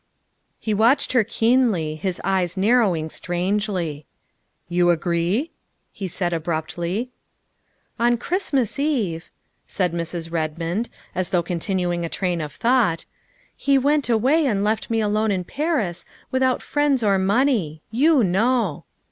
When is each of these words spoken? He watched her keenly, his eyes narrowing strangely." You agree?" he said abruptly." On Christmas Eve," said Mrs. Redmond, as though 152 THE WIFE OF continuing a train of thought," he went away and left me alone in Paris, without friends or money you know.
He 0.57 0.73
watched 0.73 1.13
her 1.13 1.23
keenly, 1.23 1.95
his 1.95 2.19
eyes 2.23 2.57
narrowing 2.57 3.07
strangely." 3.11 4.07
You 4.67 4.89
agree?" 4.89 5.51
he 5.91 6.07
said 6.07 6.33
abruptly." 6.33 7.11
On 7.99 8.17
Christmas 8.17 8.79
Eve," 8.79 9.29
said 9.67 9.93
Mrs. 9.93 10.31
Redmond, 10.31 10.89
as 11.13 11.29
though 11.29 11.37
152 11.37 11.37
THE 11.37 11.37
WIFE 11.37 11.37
OF 11.99 12.01
continuing 12.01 12.05
a 12.05 12.09
train 12.09 12.41
of 12.43 12.53
thought," 12.53 13.05
he 13.55 13.77
went 13.77 14.09
away 14.09 14.47
and 14.47 14.63
left 14.63 14.89
me 14.89 15.01
alone 15.01 15.29
in 15.29 15.43
Paris, 15.43 16.03
without 16.31 16.63
friends 16.63 17.03
or 17.03 17.19
money 17.19 17.83
you 17.91 18.23
know. 18.23 18.85